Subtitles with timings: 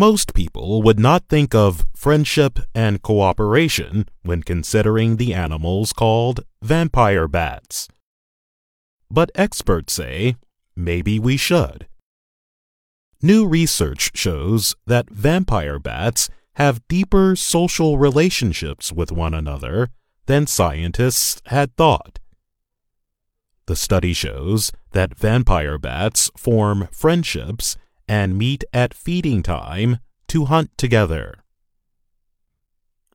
[0.00, 7.28] Most people would not think of friendship and cooperation when considering the animals called vampire
[7.28, 7.86] bats.
[9.10, 10.36] But experts say
[10.74, 11.86] maybe we should.
[13.20, 19.90] New research shows that vampire bats have deeper social relationships with one another
[20.24, 22.18] than scientists had thought.
[23.66, 27.76] The study shows that vampire bats form friendships
[28.10, 31.44] and meet at feeding time to hunt together.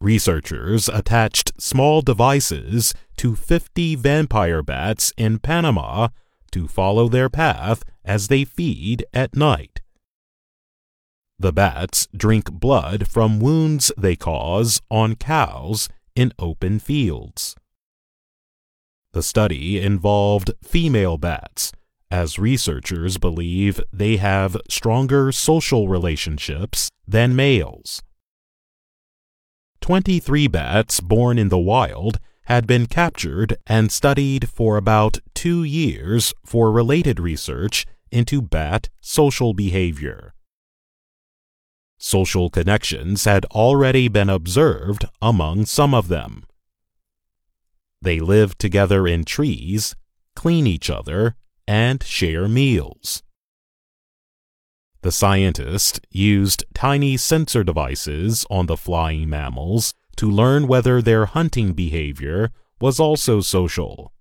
[0.00, 6.10] Researchers attached small devices to 50 vampire bats in Panama
[6.52, 9.80] to follow their path as they feed at night.
[11.40, 17.56] The bats drink blood from wounds they cause on cows in open fields.
[19.10, 21.72] The study involved female bats,
[22.14, 28.04] as researchers believe they have stronger social relationships than males.
[29.80, 36.32] 23 bats born in the wild had been captured and studied for about two years
[36.46, 40.34] for related research into bat social behavior.
[41.98, 46.44] Social connections had already been observed among some of them.
[48.00, 49.96] They live together in trees,
[50.36, 51.34] clean each other,
[51.66, 53.22] and share meals.
[55.02, 61.74] The scientist used tiny sensor devices on the flying mammals to learn whether their hunting
[61.74, 64.12] behavior was also social.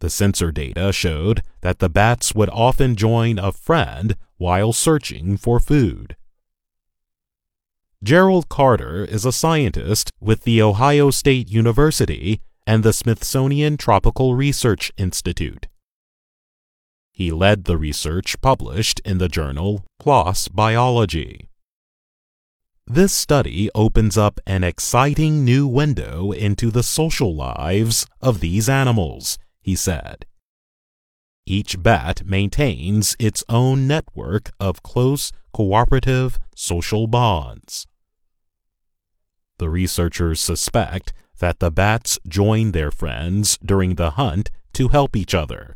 [0.00, 5.58] The sensor data showed that the bats would often join a friend while searching for
[5.58, 6.16] food.
[8.02, 14.92] Gerald Carter is a scientist with The Ohio State University and the Smithsonian Tropical Research
[14.96, 15.66] Institute.
[17.18, 21.48] He led the research published in the journal PLOS Biology.
[22.86, 29.36] This study opens up an exciting new window into the social lives of these animals,
[29.60, 30.26] he said.
[31.44, 37.88] Each bat maintains its own network of close, cooperative social bonds.
[39.58, 45.34] The researchers suspect that the bats join their friends during the hunt to help each
[45.34, 45.74] other.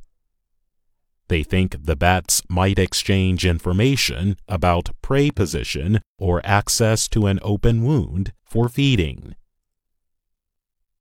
[1.32, 7.84] They think the bats might exchange information about prey position or access to an open
[7.84, 9.34] wound for feeding.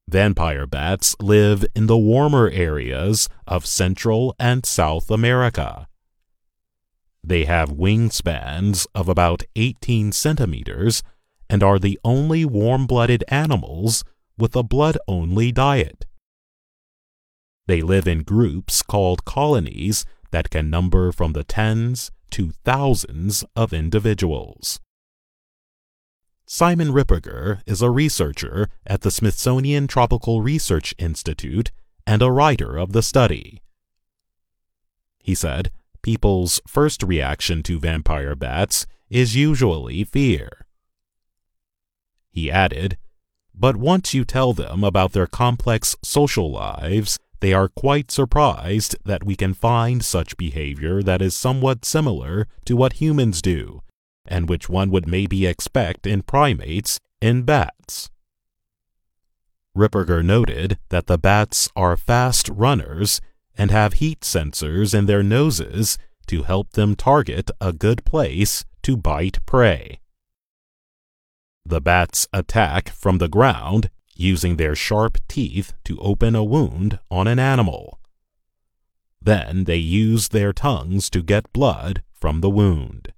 [0.08, 5.90] Vampire bats live in the warmer areas of Central and South America.
[7.22, 11.04] They have wingspans of about 18 centimeters
[11.50, 14.06] and are the only warm blooded animals
[14.38, 16.06] with a blood only diet.
[17.68, 23.74] They live in groups called colonies that can number from the tens to thousands of
[23.74, 24.80] individuals.
[26.46, 31.72] Simon Ripperger is a researcher at the Smithsonian Tropical Research Institute
[32.06, 33.62] and a writer of the study.
[35.20, 35.72] He said
[36.02, 40.66] people's first reaction to vampire bats is usually fear.
[42.32, 42.98] He added,
[43.54, 49.24] but once you tell them about their complex social lives, they are quite surprised that
[49.24, 53.82] we can find such behavior that is somewhat similar to what humans do
[54.26, 58.10] and which one would maybe expect in primates in bats.
[59.76, 63.22] Ripperger noted that the bats are fast runners
[63.58, 65.98] and have heat sensors in their noses
[66.28, 70.00] to help them target a good place to bite prey.
[71.66, 73.90] The bats attack from the ground
[74.22, 78.00] using their sharp teeth to open a wound on an animal.
[79.22, 83.14] Then they use their tongues to get blood from the wound.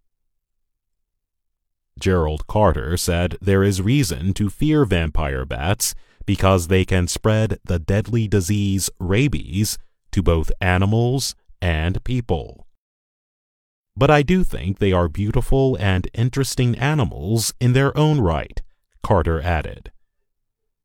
[2.00, 5.94] Gerald Carter said there is reason to fear vampire bats
[6.26, 9.78] because they can spread the deadly disease rabies
[10.12, 12.68] to both animals and people.
[13.96, 18.62] But I do think they are beautiful and interesting animals in their own right,
[19.04, 19.93] Carter added.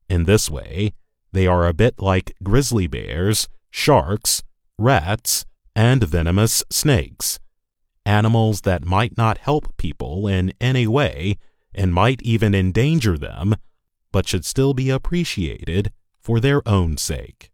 [0.09, 0.93] In this way,
[1.31, 4.43] they are a bit like grizzly bears, sharks,
[4.77, 5.45] rats,
[5.75, 7.39] and venomous snakes
[8.09, 11.37] animals that might not help people in any way
[11.75, 13.55] and might even endanger them,
[14.11, 17.48] but should still be appreciated for their own sake.